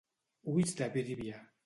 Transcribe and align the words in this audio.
Ulls 0.53 0.73
de 0.81 0.87
brívia. 0.97 1.47